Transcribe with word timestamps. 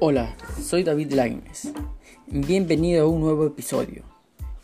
Hola, 0.00 0.34
soy 0.60 0.82
David 0.82 1.12
Laines. 1.12 1.72
Bienvenido 2.26 3.04
a 3.04 3.08
un 3.08 3.20
nuevo 3.20 3.46
episodio. 3.46 4.02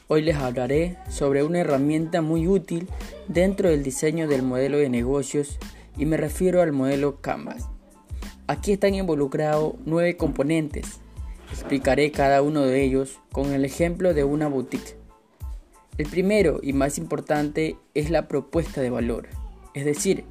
Hoy 0.09 0.23
les 0.23 0.35
hablaré 0.35 0.97
sobre 1.09 1.45
una 1.45 1.61
herramienta 1.61 2.21
muy 2.21 2.49
útil 2.49 2.89
dentro 3.29 3.71
del 3.71 3.85
diseño 3.85 4.27
del 4.27 4.43
modelo 4.43 4.79
de 4.79 4.89
negocios 4.89 5.59
y 5.97 6.05
me 6.05 6.17
refiero 6.17 6.63
al 6.63 6.73
modelo 6.73 7.21
Canvas. 7.21 7.69
Aquí 8.49 8.73
están 8.73 8.97
involucrados 8.97 9.75
nueve 9.87 10.17
componentes. 10.17 10.99
Explicaré 11.53 12.11
cada 12.11 12.43
uno 12.43 12.63
de 12.63 12.83
ellos 12.83 13.21
con 13.31 13.53
el 13.53 13.65
ejemplo 13.65 14.15
de 14.15 14.25
una 14.25 14.49
boutique. 14.49 14.97
El 15.97 16.09
primero 16.09 16.59
y 16.61 16.73
más 16.73 16.99
importante 16.99 17.77
es 17.95 18.11
la 18.11 18.27
propuesta 18.27 18.81
de 18.81 18.91
valor, 18.91 19.29
es 19.75 19.85
decir, 19.85 20.25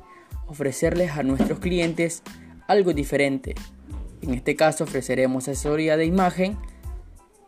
ofrecerles 0.47 1.11
a 1.11 1.23
nuestros 1.23 1.59
clientes 1.59 2.21
algo 2.67 2.93
diferente 2.93 3.55
en 4.21 4.33
este 4.33 4.55
caso 4.55 4.83
ofreceremos 4.83 5.47
asesoría 5.47 5.97
de 5.97 6.05
imagen. 6.05 6.57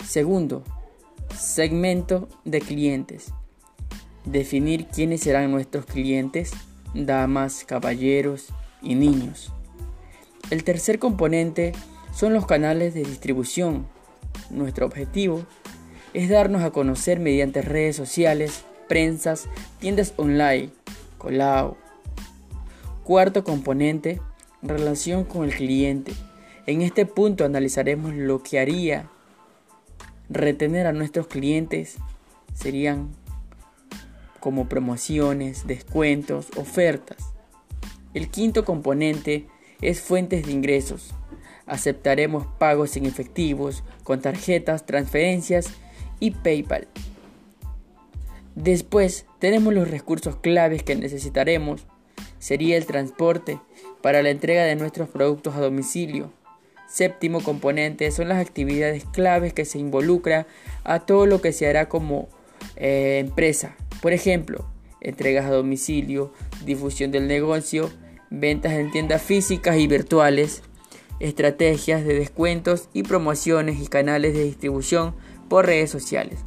Segundo, 0.06 0.64
segmento 1.38 2.30
de 2.46 2.60
clientes. 2.62 3.34
Definir 4.26 4.88
quiénes 4.88 5.22
serán 5.22 5.52
nuestros 5.52 5.86
clientes, 5.86 6.52
damas, 6.94 7.66
caballeros 7.66 8.54
y 8.82 8.96
niños. 8.96 9.52
El 10.50 10.64
tercer 10.64 11.00
componente 11.00 11.74
son 12.14 12.34
los 12.34 12.46
canales 12.46 12.94
de 12.94 13.04
distribución. 13.04 13.88
Nuestro 14.50 14.86
objetivo 14.86 15.46
es 16.14 16.30
darnos 16.30 16.62
a 16.64 16.72
conocer 16.72 17.20
mediante 17.20 17.62
redes 17.62 17.96
sociales, 17.96 18.64
prensas, 18.88 19.48
tiendas 19.80 20.14
online, 20.18 20.70
colao. 21.18 21.78
Cuarto 23.04 23.44
componente, 23.44 24.22
relación 24.62 25.24
con 25.24 25.46
el 25.46 25.56
cliente. 25.56 26.14
En 26.68 26.84
este 26.84 27.06
punto 27.08 27.44
analizaremos 27.44 28.14
lo 28.14 28.44
que 28.44 28.60
haría 28.60 29.10
retener 30.30 30.86
a 30.86 30.94
nuestros 30.94 31.28
clientes. 31.28 31.98
Serían 32.54 33.10
como 34.40 34.70
promociones, 34.70 35.66
descuentos, 35.66 36.48
ofertas. 36.58 37.18
El 38.14 38.30
quinto 38.30 38.64
componente 38.64 39.48
es 39.82 40.02
fuentes 40.02 40.46
de 40.46 40.52
ingresos. 40.52 41.14
Aceptaremos 41.66 42.46
pagos 42.60 42.96
en 42.98 43.06
efectivos, 43.06 43.84
con 44.04 44.22
tarjetas, 44.22 44.86
transferencias 44.86 45.72
y 46.20 46.32
PayPal. 46.32 46.88
Después 48.56 49.26
tenemos 49.40 49.74
los 49.74 49.90
recursos 49.90 50.36
claves 50.36 50.84
que 50.84 50.96
necesitaremos. 50.96 51.86
Sería 52.38 52.78
el 52.78 52.86
transporte 52.86 53.60
para 54.02 54.22
la 54.22 54.30
entrega 54.30 54.64
de 54.64 54.76
nuestros 54.76 55.08
productos 55.10 55.56
a 55.56 55.62
domicilio, 55.62 56.32
Séptimo 56.92 57.42
componente 57.42 58.12
son 58.12 58.28
las 58.28 58.46
actividades 58.46 59.06
claves 59.06 59.54
que 59.54 59.64
se 59.64 59.80
involucra 59.80 60.46
a 60.84 61.00
todo 61.00 61.26
lo 61.26 61.40
que 61.40 61.54
se 61.54 61.66
hará 61.66 61.88
como 61.88 62.28
eh, 62.76 63.20
empresa. 63.20 63.78
Por 64.02 64.12
ejemplo, 64.12 64.66
entregas 65.00 65.46
a 65.46 65.52
domicilio, 65.52 66.34
difusión 66.66 67.12
del 67.12 67.28
negocio, 67.28 67.90
ventas 68.30 68.74
en 68.74 68.92
tiendas 68.92 69.22
físicas 69.22 69.78
y 69.78 69.88
virtuales, 69.88 70.64
estrategias 71.22 72.04
de 72.04 72.14
descuentos 72.14 72.90
y 72.92 73.04
promociones 73.04 73.82
y 73.82 73.88
canales 73.88 74.34
de 74.34 74.44
distribución 74.44 75.16
por 75.48 75.68
redes 75.68 75.90
sociales. 75.90 76.40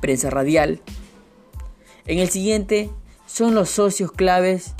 Prensa 0.00 0.30
radial. 0.30 0.80
En 2.06 2.20
el 2.20 2.30
siguiente 2.30 2.88
son 3.26 3.54
los 3.54 3.68
socios 3.68 4.12
claves. 4.12 4.74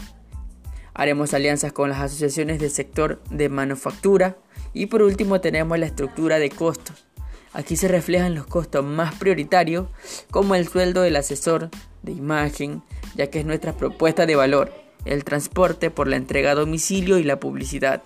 Haremos 0.94 1.34
alianzas 1.34 1.72
con 1.72 1.90
las 1.90 2.00
asociaciones 2.00 2.58
del 2.60 2.70
sector 2.70 3.22
de 3.30 3.48
manufactura, 3.48 4.36
y 4.74 4.86
por 4.86 5.02
último 5.02 5.40
tenemos 5.40 5.78
la 5.78 5.86
estructura 5.86 6.38
de 6.38 6.50
costos. 6.50 7.04
Aquí 7.52 7.76
se 7.76 7.88
reflejan 7.88 8.34
los 8.34 8.46
costos 8.46 8.84
más 8.84 9.14
prioritarios 9.14 9.86
como 10.30 10.54
el 10.54 10.68
sueldo 10.68 11.02
del 11.02 11.16
asesor 11.16 11.68
de 12.02 12.12
imagen, 12.12 12.82
ya 13.14 13.28
que 13.28 13.40
es 13.40 13.46
nuestra 13.46 13.74
propuesta 13.74 14.24
de 14.24 14.36
valor, 14.36 14.72
el 15.04 15.24
transporte 15.24 15.90
por 15.90 16.08
la 16.08 16.16
entrega 16.16 16.52
a 16.52 16.54
domicilio 16.54 17.18
y 17.18 17.24
la 17.24 17.40
publicidad. 17.40 18.02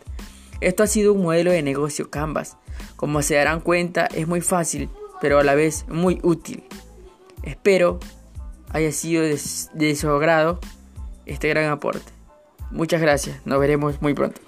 Esto 0.61 0.83
ha 0.83 0.87
sido 0.87 1.13
un 1.13 1.23
modelo 1.23 1.53
de 1.53 1.63
negocio 1.63 2.11
Canvas. 2.11 2.57
Como 2.97 3.23
se 3.23 3.37
darán 3.37 3.61
cuenta 3.61 4.07
es 4.07 4.27
muy 4.27 4.41
fácil, 4.41 4.89
pero 5.21 5.39
a 5.39 5.45
la 5.45 5.55
vez 5.55 5.85
muy 5.89 6.19
útil. 6.23 6.65
Espero 7.43 8.01
haya 8.71 8.91
sido 8.91 9.23
de, 9.23 9.97
su 9.97 10.09
agrado 10.09 10.61
este 11.25 11.49
gran 11.49 11.71
aporte. 11.71 12.16
Muchas 12.71 13.01
gracias, 13.01 13.45
nos 13.45 13.61
veremos 13.61 14.01
muy 14.03 14.15
pronto. 14.15 14.41